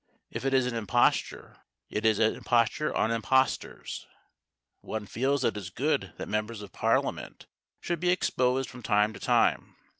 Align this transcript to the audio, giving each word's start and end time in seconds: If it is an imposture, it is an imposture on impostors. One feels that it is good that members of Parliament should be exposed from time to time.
If 0.31 0.45
it 0.45 0.53
is 0.55 0.65
an 0.65 0.73
imposture, 0.73 1.57
it 1.91 2.07
is 2.07 2.17
an 2.17 2.33
imposture 2.33 2.91
on 2.95 3.11
impostors. 3.11 4.07
One 4.79 5.05
feels 5.05 5.43
that 5.43 5.49
it 5.49 5.57
is 5.57 5.69
good 5.69 6.13
that 6.17 6.27
members 6.27 6.63
of 6.63 6.71
Parliament 6.73 7.45
should 7.81 7.99
be 7.99 8.09
exposed 8.09 8.67
from 8.67 8.81
time 8.81 9.13
to 9.13 9.19
time. 9.19 9.75